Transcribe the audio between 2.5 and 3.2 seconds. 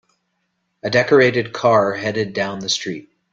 the street.